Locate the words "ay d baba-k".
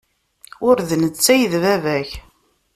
1.33-2.09